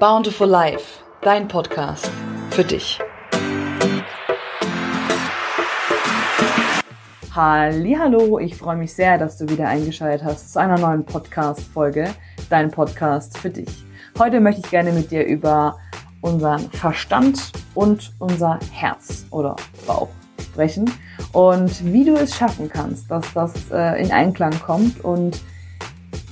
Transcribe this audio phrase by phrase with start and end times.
[0.00, 2.10] Bountiful Life, dein Podcast
[2.50, 2.98] für dich.
[7.34, 12.10] Hallo, ich freue mich sehr, dass du wieder eingeschaltet hast zu einer neuen Podcast Folge,
[12.50, 13.68] dein Podcast für dich.
[14.18, 15.78] Heute möchte ich gerne mit dir über
[16.20, 19.56] unseren Verstand und unser Herz oder
[19.86, 20.08] Bauch
[20.42, 20.90] sprechen
[21.32, 25.40] und wie du es schaffen kannst, dass das äh, in Einklang kommt und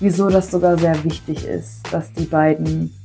[0.00, 2.95] wieso das sogar sehr wichtig ist, dass die beiden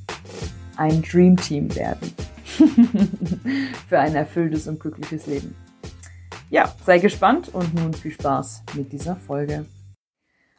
[0.78, 2.14] ein Dream Team werden.
[3.88, 5.56] Für ein erfülltes und glückliches Leben.
[6.50, 9.66] Ja, sei gespannt und nun viel Spaß mit dieser Folge.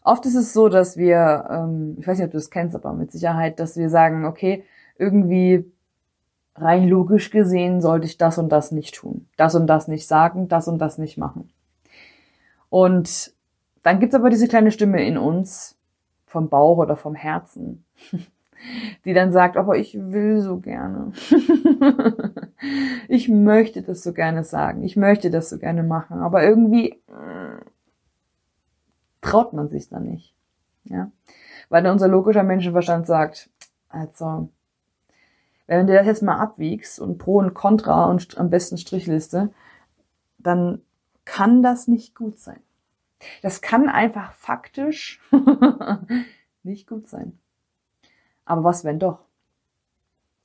[0.03, 2.93] Oft ist es so, dass wir, ähm, ich weiß nicht, ob du es kennst, aber
[2.93, 4.65] mit Sicherheit, dass wir sagen, okay,
[4.99, 5.71] irgendwie
[6.57, 10.49] rein logisch gesehen sollte ich das und das nicht tun, das und das nicht sagen,
[10.49, 11.51] das und das nicht machen.
[12.69, 13.33] Und
[13.83, 15.77] dann gibt's aber diese kleine Stimme in uns,
[16.27, 17.85] vom Bauch oder vom Herzen,
[19.05, 21.13] die dann sagt, aber ich will so gerne.
[23.09, 27.61] ich möchte das so gerne sagen, ich möchte das so gerne machen, aber irgendwie äh,
[29.21, 30.35] traut man sich dann nicht.
[30.85, 31.11] Ja?
[31.69, 33.51] Weil unser logischer Menschenverstand sagt,
[33.89, 34.49] also,
[35.67, 39.51] wenn du das jetzt mal abwiegst und Pro und Contra und am besten Strichliste,
[40.39, 40.83] dann
[41.25, 42.61] kann das nicht gut sein.
[43.43, 45.21] Das kann einfach faktisch
[46.63, 47.39] nicht gut sein.
[48.53, 49.21] Aber was, wenn doch?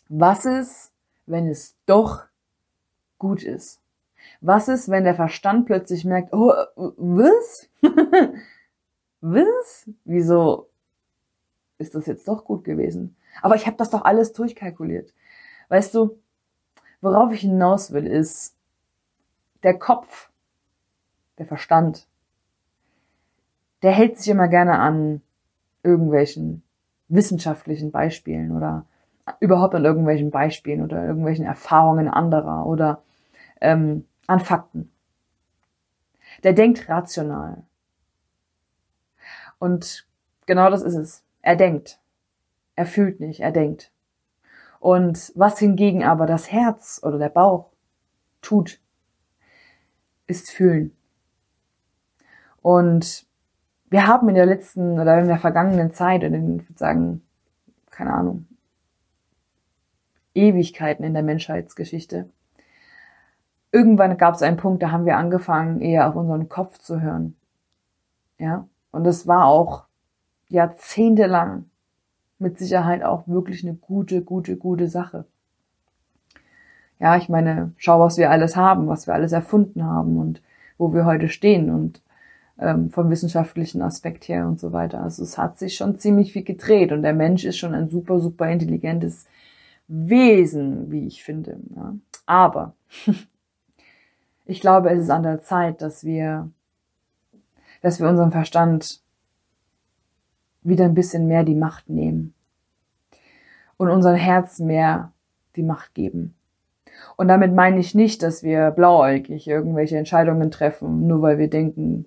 [0.07, 0.93] Was ist,
[1.25, 2.23] wenn es doch
[3.17, 3.81] gut ist?
[4.39, 6.53] Was ist, wenn der Verstand plötzlich merkt, oh,
[6.95, 7.67] was?
[9.19, 9.89] was?
[10.05, 10.69] Wieso
[11.79, 13.17] ist das jetzt doch gut gewesen?
[13.41, 15.13] Aber ich habe das doch alles durchkalkuliert.
[15.67, 16.17] Weißt du,
[17.01, 18.55] worauf ich hinaus will, ist
[19.63, 20.29] der Kopf,
[21.39, 22.07] der Verstand,
[23.81, 25.21] der hält sich immer gerne an
[25.83, 26.63] irgendwelchen
[27.09, 28.85] wissenschaftlichen Beispielen oder
[29.39, 33.03] überhaupt an irgendwelchen Beispielen oder irgendwelchen Erfahrungen anderer oder
[33.61, 34.91] ähm, an Fakten.
[36.43, 37.63] Der denkt rational.
[39.59, 40.07] Und
[40.45, 41.23] genau das ist es.
[41.41, 41.99] Er denkt.
[42.75, 43.91] Er fühlt nicht, er denkt.
[44.79, 47.71] Und was hingegen aber das Herz oder der Bauch
[48.41, 48.79] tut,
[50.27, 50.95] ist fühlen.
[52.61, 53.26] Und
[53.89, 57.21] wir haben in der letzten oder in der vergangenen Zeit, in den, ich würde sagen,
[57.89, 58.45] keine Ahnung,
[60.33, 62.29] Ewigkeiten in der Menschheitsgeschichte,
[63.71, 67.35] irgendwann gab es einen Punkt, da haben wir angefangen, eher auf unseren Kopf zu hören.
[68.37, 69.85] Ja, und das war auch
[70.49, 71.65] jahrzehntelang
[72.39, 75.25] mit Sicherheit auch wirklich eine gute, gute, gute Sache.
[76.99, 80.41] Ja, ich meine, schau, was wir alles haben, was wir alles erfunden haben und
[80.77, 82.01] wo wir heute stehen und
[82.59, 85.01] ähm, vom wissenschaftlichen Aspekt her und so weiter.
[85.01, 88.19] Also es hat sich schon ziemlich viel gedreht und der Mensch ist schon ein super,
[88.19, 89.27] super intelligentes
[89.87, 91.59] Wesen, wie ich finde.
[91.75, 91.95] Ja.
[92.25, 92.73] Aber
[94.45, 96.49] ich glaube, es ist an der Zeit, dass wir,
[97.81, 99.01] dass wir unserem Verstand
[100.63, 102.33] wieder ein bisschen mehr die Macht nehmen
[103.77, 105.13] und unserem Herz mehr
[105.55, 106.33] die Macht geben.
[107.15, 112.05] Und damit meine ich nicht, dass wir blauäugig irgendwelche Entscheidungen treffen, nur weil wir denken,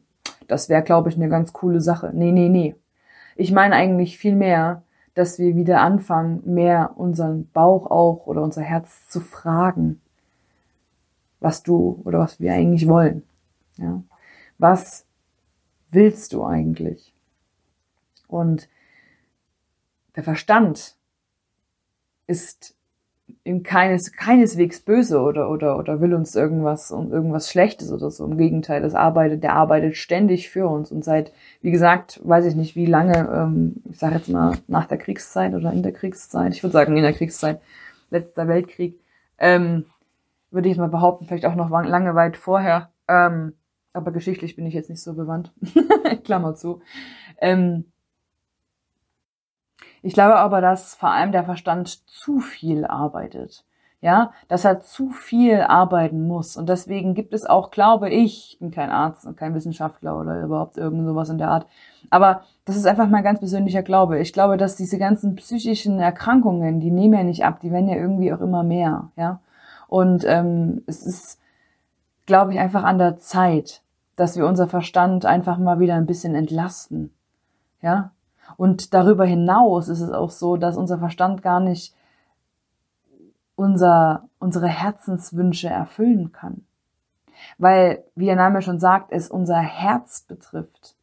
[0.50, 2.10] das wäre, glaube ich, eine ganz coole Sache.
[2.12, 2.74] Nee, nee, nee.
[3.36, 4.82] Ich meine eigentlich viel mehr,
[5.14, 10.00] dass wir wieder anfangen, mehr unseren Bauch auch oder unser Herz zu fragen,
[11.38, 13.22] was du oder was wir eigentlich wollen.
[13.76, 14.02] Ja?
[14.58, 15.06] Was
[15.92, 17.14] willst du eigentlich?
[18.26, 18.68] Und
[20.16, 20.96] der Verstand
[22.26, 22.74] ist
[23.44, 28.24] in keines, keineswegs böse oder, oder, oder will uns irgendwas, um irgendwas Schlechtes oder so.
[28.24, 30.92] Im Gegenteil, das arbeitet, der arbeitet ständig für uns.
[30.92, 31.32] Und seit,
[31.62, 35.54] wie gesagt, weiß ich nicht wie lange, ähm, ich sage jetzt mal nach der Kriegszeit
[35.54, 37.60] oder in der Kriegszeit, ich würde sagen in der Kriegszeit,
[38.10, 38.98] letzter Weltkrieg,
[39.38, 39.84] ähm,
[40.50, 43.54] würde ich mal behaupten, vielleicht auch noch lange weit vorher, ähm,
[43.92, 45.52] aber geschichtlich bin ich jetzt nicht so bewandt,
[46.24, 46.80] Klammer zu,
[47.40, 47.84] ähm,
[50.02, 53.64] ich glaube aber, dass vor allem der Verstand zu viel arbeitet.
[54.02, 56.56] Ja, dass er zu viel arbeiten muss.
[56.56, 60.42] Und deswegen gibt es auch, glaube ich, ich bin kein Arzt und kein Wissenschaftler oder
[60.42, 61.66] überhaupt irgend sowas in der Art.
[62.08, 64.18] Aber das ist einfach mein ganz persönlicher Glaube.
[64.18, 67.96] Ich glaube, dass diese ganzen psychischen Erkrankungen, die nehmen ja nicht ab, die werden ja
[67.96, 69.10] irgendwie auch immer mehr.
[69.16, 69.40] Ja,
[69.90, 71.40] und ähm, es ist,
[72.24, 73.82] glaube ich, einfach an der Zeit,
[74.14, 77.12] dass wir unser Verstand einfach mal wieder ein bisschen entlasten.
[77.82, 78.12] Ja,
[78.56, 81.94] und darüber hinaus ist es auch so, dass unser Verstand gar nicht
[83.56, 86.62] unser, unsere Herzenswünsche erfüllen kann.
[87.58, 90.94] Weil, wie der Name schon sagt, es unser Herz betrifft.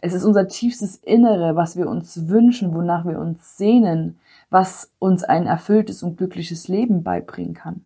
[0.00, 4.18] Es ist unser tiefstes Innere, was wir uns wünschen, wonach wir uns sehnen,
[4.50, 7.84] was uns ein erfülltes und glückliches Leben beibringen kann.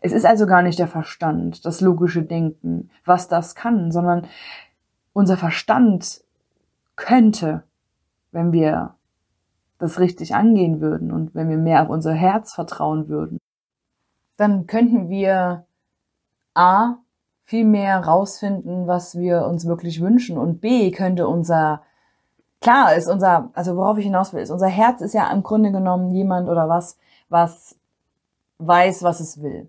[0.00, 4.26] Es ist also gar nicht der Verstand, das logische Denken, was das kann, sondern
[5.12, 6.22] unser Verstand
[6.96, 7.62] könnte,
[8.32, 8.94] wenn wir
[9.78, 13.38] das richtig angehen würden und wenn wir mehr auf unser Herz vertrauen würden,
[14.36, 15.64] dann könnten wir
[16.54, 16.96] A,
[17.44, 21.82] viel mehr rausfinden, was wir uns wirklich wünschen und B, könnte unser,
[22.60, 25.72] klar ist unser, also worauf ich hinaus will, ist unser Herz ist ja im Grunde
[25.72, 26.96] genommen jemand oder was,
[27.28, 27.76] was
[28.58, 29.68] weiß, was es will.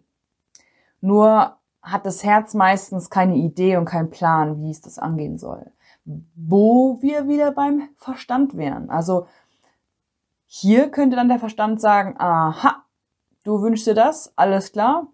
[0.99, 5.71] Nur hat das Herz meistens keine Idee und keinen Plan, wie es das angehen soll.
[6.06, 8.89] Wo wir wieder beim Verstand wären.
[8.89, 9.27] Also
[10.48, 12.83] hier könnte dann der Verstand sagen, aha,
[13.44, 15.07] du wünschst dir das, alles klar.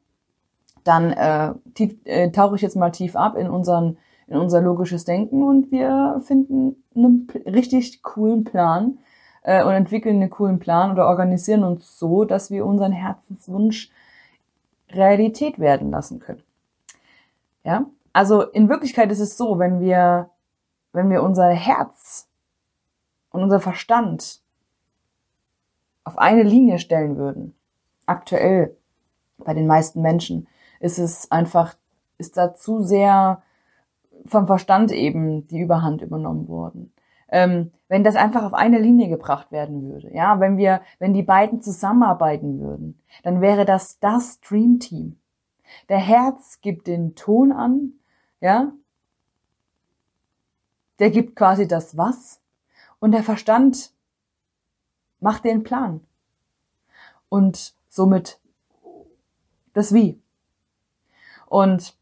[0.84, 3.98] Dann äh, tief, äh, tauche ich jetzt mal tief ab in unseren
[4.28, 9.00] in unser logisches Denken und wir finden einen richtig coolen Plan
[9.44, 13.90] äh, und entwickeln einen coolen Plan oder organisieren uns so, dass wir unseren Herzenswunsch
[14.90, 16.44] Realität werden lassen können.
[17.64, 17.86] Ja?
[18.14, 20.30] Also in Wirklichkeit ist es so, wenn wir,
[20.94, 22.28] wenn wir unser Herz
[23.32, 24.42] und unser Verstand
[26.04, 27.56] auf eine Linie stellen würden,
[28.06, 28.76] aktuell
[29.38, 30.48] bei den meisten Menschen,
[30.80, 31.76] ist es einfach,
[32.18, 33.42] ist da zu sehr
[34.26, 36.94] vom Verstand eben die Überhand übernommen worden.
[37.30, 41.24] Ähm, wenn das einfach auf eine Linie gebracht werden würde, ja, wenn wir, wenn die
[41.24, 45.18] beiden zusammenarbeiten würden, dann wäre das das Dream Team.
[45.90, 47.94] Der Herz gibt den Ton an,
[48.40, 48.72] ja,
[51.00, 52.42] der gibt quasi das Was
[53.00, 53.92] und der Verstand
[55.20, 56.02] macht den Plan
[57.30, 58.40] und somit
[59.74, 60.20] das Wie.
[61.46, 61.96] Und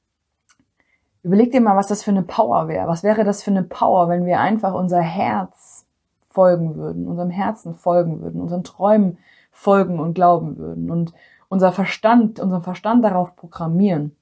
[1.23, 2.87] überleg dir mal, was das für eine Power wäre.
[2.87, 5.85] Was wäre das für eine Power, wenn wir einfach unser Herz
[6.27, 9.17] folgen würden, unserem Herzen folgen würden, unseren Träumen
[9.51, 11.13] folgen und glauben würden und
[11.47, 14.15] unser Verstand, unseren Verstand darauf programmieren,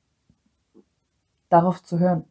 [1.49, 2.25] darauf zu hören.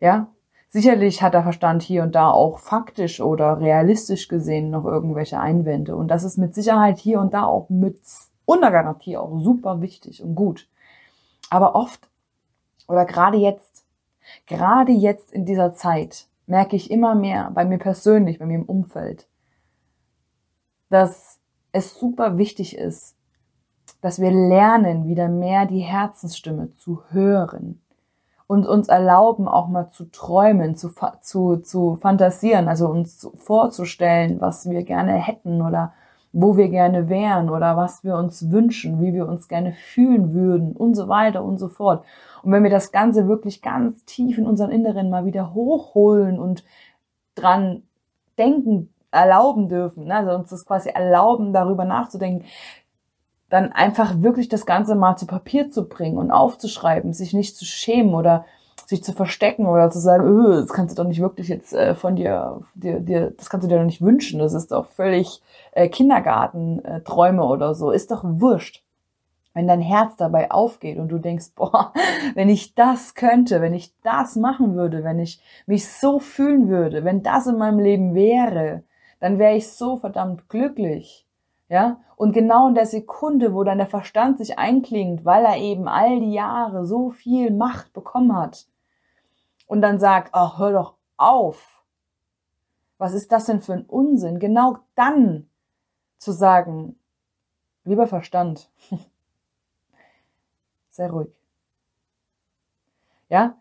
[0.00, 0.28] Ja?
[0.74, 5.94] Sicherlich hat der Verstand hier und da auch faktisch oder realistisch gesehen noch irgendwelche Einwände.
[5.94, 8.00] Und das ist mit Sicherheit hier und da auch mit
[8.46, 10.70] unter Garantie auch super wichtig und gut.
[11.50, 12.08] Aber oft
[12.88, 13.84] oder gerade jetzt,
[14.46, 18.64] gerade jetzt in dieser Zeit merke ich immer mehr bei mir persönlich, bei mir im
[18.64, 19.28] Umfeld,
[20.88, 21.38] dass
[21.72, 23.14] es super wichtig ist,
[24.00, 27.81] dass wir lernen, wieder mehr die Herzensstimme zu hören
[28.52, 30.90] und uns erlauben, auch mal zu träumen, zu,
[31.22, 35.94] zu, zu fantasieren, also uns vorzustellen, was wir gerne hätten oder
[36.34, 40.72] wo wir gerne wären oder was wir uns wünschen, wie wir uns gerne fühlen würden
[40.76, 42.04] und so weiter und so fort.
[42.42, 46.62] Und wenn wir das Ganze wirklich ganz tief in unseren Inneren mal wieder hochholen und
[47.34, 47.84] dran
[48.38, 50.16] denken, erlauben dürfen, ne?
[50.16, 52.44] also uns das quasi erlauben, darüber nachzudenken,
[53.52, 57.66] dann einfach wirklich das Ganze mal zu Papier zu bringen und aufzuschreiben, sich nicht zu
[57.66, 58.46] schämen oder
[58.86, 61.94] sich zu verstecken oder zu sagen, öh, das kannst du doch nicht wirklich jetzt äh,
[61.94, 65.42] von dir, dir, dir, das kannst du dir doch nicht wünschen, das ist doch völlig
[65.72, 68.82] äh, Kindergartenträume äh, oder so, ist doch wurscht.
[69.52, 71.92] Wenn dein Herz dabei aufgeht und du denkst, boah,
[72.34, 77.04] wenn ich das könnte, wenn ich das machen würde, wenn ich mich so fühlen würde,
[77.04, 78.82] wenn das in meinem Leben wäre,
[79.20, 81.21] dann wäre ich so verdammt glücklich.
[81.72, 82.02] Ja?
[82.16, 86.20] Und genau in der Sekunde, wo dann der Verstand sich einklingt, weil er eben all
[86.20, 88.66] die Jahre so viel Macht bekommen hat
[89.66, 91.82] und dann sagt, ach, hör doch auf.
[92.98, 94.38] Was ist das denn für ein Unsinn?
[94.38, 95.48] Genau dann
[96.18, 96.98] zu sagen,
[97.84, 98.70] lieber Verstand,
[100.90, 101.30] sei ruhig.
[103.30, 103.56] Ja?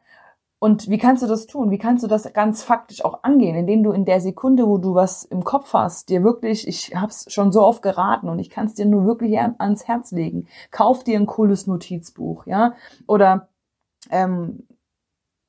[0.63, 1.72] Und wie kannst du das tun?
[1.72, 4.94] Wie kannst du das ganz faktisch auch angehen, indem du in der Sekunde, wo du
[4.94, 8.68] was im Kopf hast, dir wirklich, ich hab's schon so oft geraten und ich kann
[8.68, 10.46] es dir nur wirklich ans Herz legen.
[10.70, 12.75] Kauf dir ein cooles Notizbuch, ja?
[13.08, 13.50] Oder
[14.12, 14.68] ähm,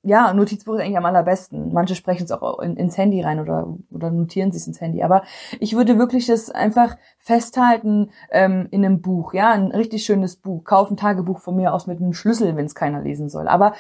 [0.02, 1.75] ja, Notizbuch ist eigentlich am allerbesten.
[1.75, 5.02] Manche sprechen es auch in, ins Handy rein oder, oder notieren sich ins Handy.
[5.02, 5.25] Aber
[5.61, 10.64] ich würde wirklich das einfach festhalten ähm, in einem Buch, ja, ein richtig schönes Buch.
[10.64, 13.47] Kauf ein Tagebuch von mir aus mit einem Schlüssel, wenn es keiner lesen soll.
[13.47, 13.75] Aber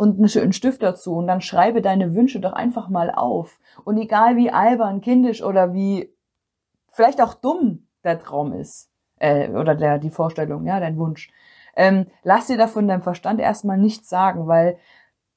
[0.00, 3.60] und einen schönen Stift dazu und dann schreibe deine Wünsche doch einfach mal auf.
[3.84, 6.10] Und egal wie albern, kindisch oder wie
[6.90, 11.30] vielleicht auch dumm der Traum ist äh, oder der die Vorstellung, ja, dein Wunsch,
[11.76, 14.78] ähm, lass dir davon deinem Verstand erstmal nichts sagen, weil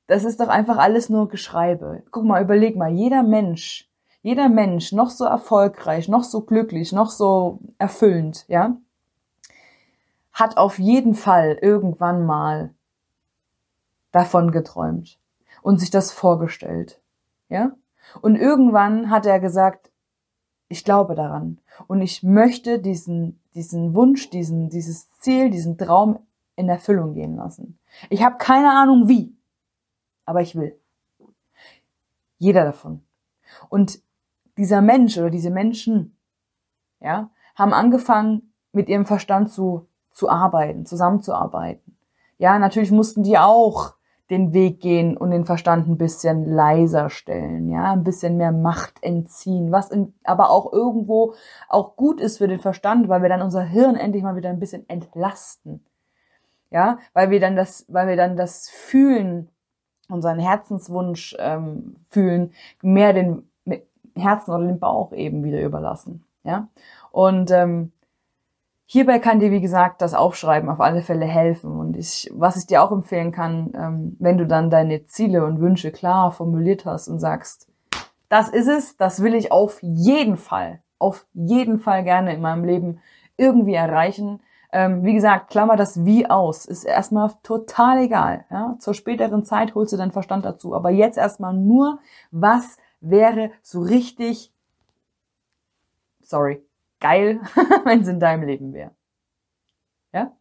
[0.07, 2.03] das ist doch einfach alles nur Geschreibe.
[2.11, 3.91] Guck mal, überleg mal, jeder Mensch,
[4.21, 8.77] jeder Mensch, noch so erfolgreich, noch so glücklich, noch so erfüllend, ja,
[10.31, 12.73] hat auf jeden Fall irgendwann mal
[14.13, 15.19] davon geträumt
[15.61, 17.01] und sich das vorgestellt,
[17.49, 17.73] ja?
[18.21, 19.91] Und irgendwann hat er gesagt,
[20.69, 21.59] ich glaube daran.
[21.87, 26.19] Und ich möchte diesen, diesen Wunsch, diesen, dieses Ziel, diesen Traum
[26.55, 27.79] in Erfüllung gehen lassen.
[28.09, 29.35] Ich habe keine Ahnung wie,
[30.25, 30.79] aber ich will.
[32.37, 33.03] Jeder davon.
[33.69, 34.01] Und
[34.57, 36.15] dieser Mensch oder diese Menschen,
[36.99, 41.97] ja, haben angefangen, mit ihrem Verstand zu, zu arbeiten, zusammenzuarbeiten.
[42.37, 43.93] Ja, natürlich mussten die auch
[44.29, 49.03] den Weg gehen und den Verstand ein bisschen leiser stellen, ja, ein bisschen mehr Macht
[49.03, 51.33] entziehen, was in, aber auch irgendwo
[51.67, 54.59] auch gut ist für den Verstand, weil wir dann unser Hirn endlich mal wieder ein
[54.59, 55.85] bisschen entlasten.
[56.71, 59.49] Ja, weil wir dann das, weil wir dann das Fühlen,
[60.09, 63.47] unseren Herzenswunsch ähm, fühlen, mehr den
[64.15, 66.23] Herzen oder den Bauch eben wieder überlassen.
[66.43, 66.67] Ja,
[67.11, 67.91] und ähm,
[68.93, 71.79] Hierbei kann dir, wie gesagt, das Aufschreiben auf alle Fälle helfen.
[71.79, 75.59] Und ich, was ich dir auch empfehlen kann, ähm, wenn du dann deine Ziele und
[75.59, 77.67] Wünsche klar formuliert hast und sagst,
[78.29, 82.65] das ist es, das will ich auf jeden Fall, auf jeden Fall gerne in meinem
[82.65, 82.99] Leben
[83.35, 84.41] irgendwie erreichen.
[84.71, 88.45] Ähm, wie gesagt, klammer das Wie aus, ist erstmal total egal.
[88.51, 88.75] Ja?
[88.77, 90.75] Zur späteren Zeit holst du deinen Verstand dazu.
[90.75, 91.97] Aber jetzt erstmal nur,
[92.29, 94.53] was wäre so richtig,
[96.21, 96.63] sorry,
[97.03, 97.41] geil,
[97.83, 98.91] wenn es in deinem Leben wäre.
[100.13, 100.31] Ja?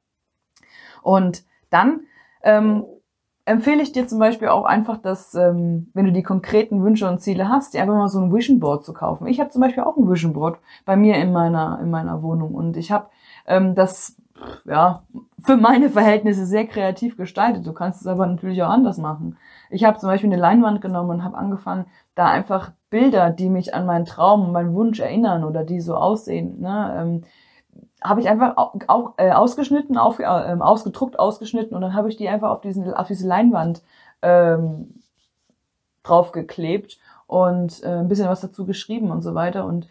[1.02, 2.02] Und dann
[2.42, 2.84] ähm,
[3.44, 7.20] empfehle ich dir zum Beispiel auch einfach, dass, ähm, wenn du die konkreten Wünsche und
[7.20, 9.26] Ziele hast, dir einfach mal so ein Vision Board zu kaufen.
[9.26, 12.54] Ich habe zum Beispiel auch ein Vision Board bei mir in meiner, in meiner Wohnung
[12.54, 13.08] und ich habe
[13.46, 14.16] ähm, das
[14.64, 15.02] ja,
[15.40, 17.66] für meine Verhältnisse sehr kreativ gestaltet.
[17.66, 19.36] Du kannst es aber natürlich auch anders machen.
[19.70, 23.74] Ich habe zum Beispiel eine Leinwand genommen und habe angefangen, da einfach Bilder, die mich
[23.74, 27.24] an meinen Traum meinen Wunsch erinnern oder die so aussehen, ne, ähm,
[28.04, 32.18] habe ich einfach auch, auch äh, ausgeschnitten, auf, äh, ausgedruckt, ausgeschnitten und dann habe ich
[32.18, 33.82] die einfach auf, diesen, auf diese Leinwand
[34.20, 35.02] ähm,
[36.02, 39.64] draufgeklebt und äh, ein bisschen was dazu geschrieben und so weiter.
[39.64, 39.88] Und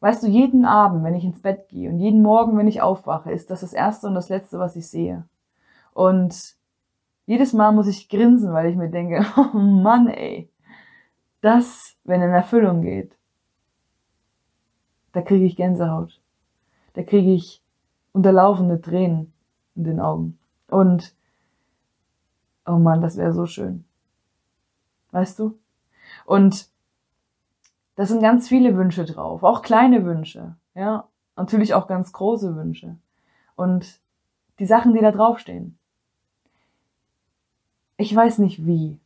[0.00, 3.30] weißt du, jeden Abend, wenn ich ins Bett gehe und jeden Morgen, wenn ich aufwache,
[3.30, 5.24] ist das das Erste und das Letzte, was ich sehe.
[5.94, 6.56] Und
[7.26, 10.51] jedes Mal muss ich grinsen, weil ich mir denke, oh Mann, ey,
[11.42, 13.16] das, wenn in Erfüllung geht,
[15.12, 16.20] da kriege ich Gänsehaut.
[16.94, 17.62] Da kriege ich
[18.12, 19.32] unterlaufende Tränen
[19.74, 20.38] in den Augen.
[20.68, 21.14] Und,
[22.66, 23.84] oh Mann, das wäre so schön.
[25.10, 25.58] Weißt du?
[26.24, 26.70] Und
[27.96, 32.96] da sind ganz viele Wünsche drauf, auch kleine Wünsche, ja, natürlich auch ganz große Wünsche.
[33.54, 34.00] Und
[34.58, 35.78] die Sachen, die da draufstehen.
[37.96, 38.98] Ich weiß nicht wie,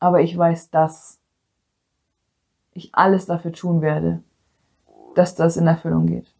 [0.00, 1.20] aber ich weiß, dass
[2.74, 4.20] ich alles dafür tun werde,
[5.14, 6.34] dass das in Erfüllung geht.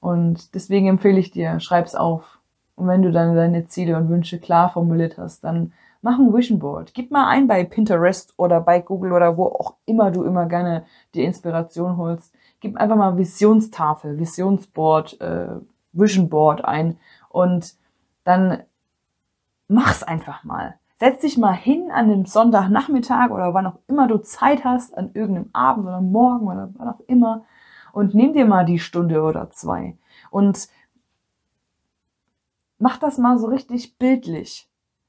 [0.00, 2.38] Und deswegen empfehle ich dir, schreib's auf.
[2.76, 6.60] Und wenn du dann deine Ziele und Wünsche klar formuliert hast, dann mach ein Vision
[6.60, 6.94] Board.
[6.94, 10.84] Gib mal ein bei Pinterest oder bei Google oder wo auch immer du immer gerne
[11.14, 12.32] die Inspiration holst.
[12.60, 15.48] Gib einfach mal Visionstafel, Visionsboard, äh,
[15.92, 16.98] Vision Board ein
[17.28, 17.74] und
[18.24, 18.62] dann
[19.66, 20.78] mach's einfach mal.
[20.98, 25.12] Setz dich mal hin an dem Sonntagnachmittag oder wann auch immer du Zeit hast, an
[25.14, 27.44] irgendeinem Abend oder Morgen oder wann auch immer
[27.92, 29.96] und nimm dir mal die Stunde oder zwei
[30.30, 30.68] und
[32.78, 34.67] mach das mal so richtig bildlich.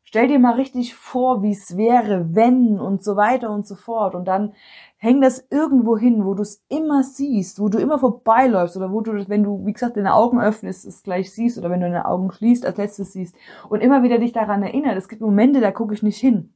[0.10, 4.16] Stell dir mal richtig vor, wie es wäre, wenn und so weiter und so fort.
[4.16, 4.56] Und dann
[4.98, 9.02] häng das irgendwo hin, wo du es immer siehst, wo du immer vorbeiläufst oder wo
[9.02, 12.06] du, wenn du, wie gesagt, deine Augen öffnest, es gleich siehst oder wenn du deine
[12.08, 13.36] Augen schließt, als letztes siehst
[13.70, 14.98] und immer wieder dich daran erinnert.
[14.98, 16.56] Es gibt Momente, da gucke ich nicht hin.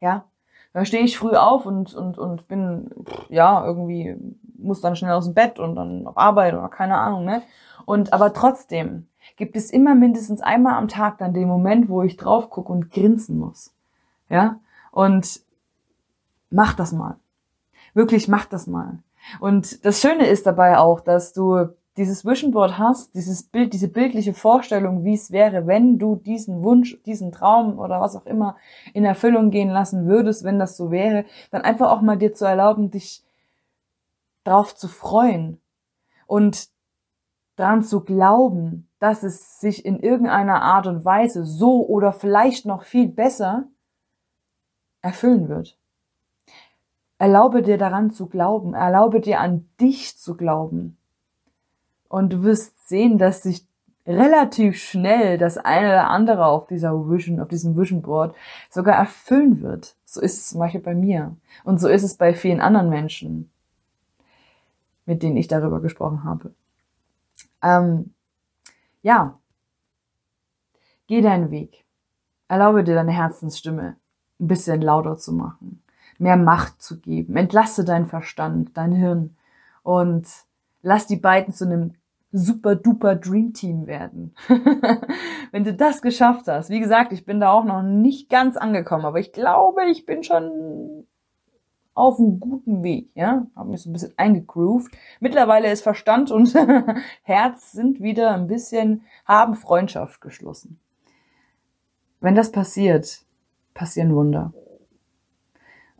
[0.00, 0.31] Ja,
[0.72, 2.90] da stehe ich früh auf und, und, und bin,
[3.28, 4.16] ja, irgendwie,
[4.56, 7.42] muss dann schnell aus dem Bett und dann auf Arbeit oder keine Ahnung, ne?
[7.84, 12.16] Und aber trotzdem, gibt es immer mindestens einmal am Tag dann den Moment, wo ich
[12.16, 13.74] drauf gucke und grinsen muss.
[14.28, 14.60] Ja?
[14.90, 15.40] Und
[16.50, 17.16] mach das mal.
[17.94, 18.98] Wirklich mach das mal.
[19.40, 23.88] Und das Schöne ist dabei auch, dass du dieses Vision Board hast, dieses Bild, diese
[23.88, 28.56] bildliche Vorstellung, wie es wäre, wenn du diesen Wunsch, diesen Traum oder was auch immer
[28.94, 32.46] in Erfüllung gehen lassen würdest, wenn das so wäre, dann einfach auch mal dir zu
[32.46, 33.22] erlauben, dich
[34.44, 35.60] drauf zu freuen
[36.26, 36.68] und
[37.56, 42.84] daran zu glauben, dass es sich in irgendeiner Art und Weise so oder vielleicht noch
[42.84, 43.68] viel besser
[45.02, 45.76] erfüllen wird.
[47.18, 50.96] Erlaube dir daran zu glauben, erlaube dir an dich zu glauben.
[52.12, 53.66] Und du wirst sehen, dass sich
[54.06, 58.36] relativ schnell das eine oder andere auf dieser Vision, auf diesem Vision Board
[58.68, 59.96] sogar erfüllen wird.
[60.04, 61.34] So ist es zum Beispiel bei mir.
[61.64, 63.50] Und so ist es bei vielen anderen Menschen,
[65.06, 66.52] mit denen ich darüber gesprochen habe.
[67.62, 68.12] Ähm,
[69.00, 69.38] ja,
[71.06, 71.82] geh deinen Weg.
[72.46, 73.96] Erlaube dir deine Herzensstimme
[74.38, 75.82] ein bisschen lauter zu machen,
[76.18, 77.38] mehr Macht zu geben.
[77.38, 79.34] Entlasse deinen Verstand, dein Hirn
[79.82, 80.28] und
[80.82, 81.94] lass die beiden zu einem
[82.32, 84.34] super duper Dream Team werden.
[85.52, 89.04] Wenn du das geschafft hast, wie gesagt, ich bin da auch noch nicht ganz angekommen,
[89.04, 91.06] aber ich glaube, ich bin schon
[91.94, 94.96] auf einem guten Weg, ja, habe mich so ein bisschen eingegroovt.
[95.20, 96.54] Mittlerweile ist Verstand und
[97.22, 100.80] Herz sind wieder ein bisschen, haben Freundschaft geschlossen.
[102.20, 103.20] Wenn das passiert,
[103.74, 104.54] passieren Wunder.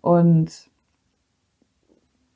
[0.01, 0.71] Und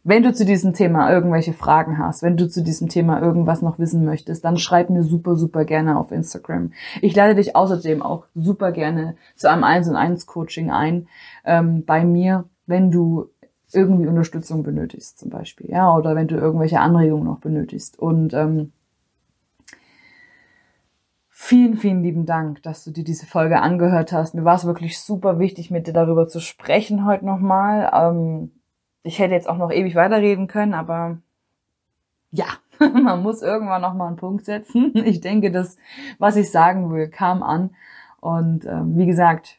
[0.07, 3.81] wenn du zu diesem Thema irgendwelche Fragen hast, wenn du zu diesem Thema irgendwas noch
[3.81, 6.71] wissen möchtest, dann schreib mir super, super gerne auf Instagram.
[7.03, 11.09] Ich lade dich außerdem auch super gerne zu einem 1 und 1 Coaching ein
[11.45, 13.31] ähm, bei mir, wenn du
[13.73, 17.99] irgendwie Unterstützung benötigst zum Beispiel, ja, oder wenn du irgendwelche Anregungen noch benötigst.
[17.99, 18.71] Und ähm,
[21.29, 24.37] vielen, vielen lieben Dank, dass du dir diese Folge angehört hast.
[24.37, 27.91] Mir war es wirklich super wichtig, mit dir darüber zu sprechen heute nochmal.
[27.93, 28.53] Ähm,
[29.07, 31.19] ich hätte jetzt auch noch ewig weiterreden können, aber
[32.33, 32.47] ja,
[32.79, 34.93] man muss irgendwann nochmal einen Punkt setzen.
[35.07, 35.77] Ich denke, das,
[36.19, 37.71] was ich sagen will, kam an.
[38.21, 39.59] Und ähm, wie gesagt,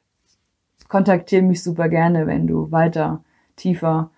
[0.89, 3.24] kontaktiere mich super gerne, wenn du weiter
[3.56, 4.12] tiefer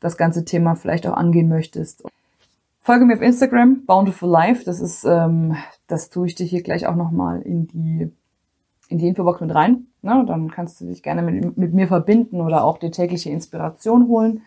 [0.00, 2.04] das ganze Thema vielleicht auch angehen möchtest.
[2.82, 4.64] Folge mir auf Instagram, Bountiful Life.
[4.66, 8.12] Das ist, ähm, das tue ich dir hier gleich auch nochmal in die,
[8.88, 9.86] in die Infobox mit rein.
[10.02, 10.24] Ne?
[10.26, 14.42] Dann kannst du dich gerne mit, mit mir verbinden oder auch die tägliche Inspiration holen.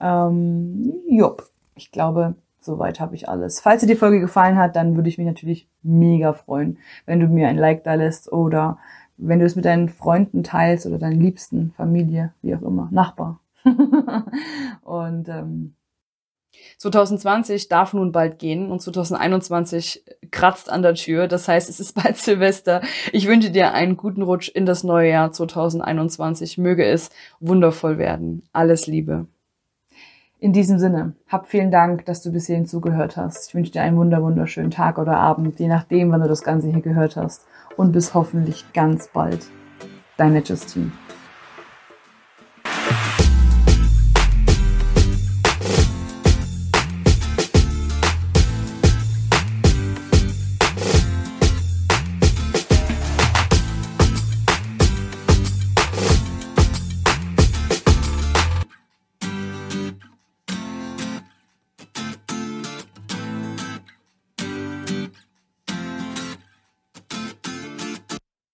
[0.00, 3.60] Ähm, jupp, ich glaube, soweit habe ich alles.
[3.60, 7.26] Falls dir die Folge gefallen hat, dann würde ich mich natürlich mega freuen, wenn du
[7.26, 8.78] mir ein Like da lässt oder
[9.16, 13.40] wenn du es mit deinen Freunden teilst oder deinen Liebsten, Familie, wie auch immer, Nachbar,
[14.82, 15.74] und ähm,
[16.78, 21.28] 2020 darf nun bald gehen und 2021 kratzt an der Tür.
[21.28, 22.82] Das heißt, es ist bald Silvester.
[23.12, 26.58] Ich wünsche dir einen guten Rutsch in das neue Jahr 2021.
[26.58, 28.42] Möge es wundervoll werden.
[28.52, 29.26] Alles Liebe.
[30.42, 33.48] In diesem Sinne, hab vielen Dank, dass du bis hierhin zugehört hast.
[33.48, 36.68] Ich wünsche dir einen wunder wunderschönen Tag oder Abend, je nachdem, wann du das Ganze
[36.68, 37.46] hier gehört hast.
[37.76, 39.46] Und bis hoffentlich ganz bald.
[40.16, 40.92] Deine Justine.